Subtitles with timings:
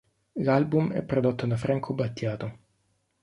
[0.39, 2.57] L'album è prodotto da Franco Battiato.